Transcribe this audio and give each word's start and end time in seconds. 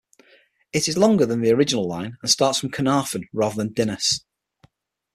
It 0.73 0.87
is 0.87 0.97
longer 0.97 1.27
than 1.27 1.41
the 1.41 1.51
original 1.51 1.87
line 1.87 2.17
and 2.23 2.31
starts 2.31 2.59
from 2.59 2.71
Caernarfon 2.71 3.25
rather 3.31 3.57
than 3.57 3.71
Dinas. 3.71 4.25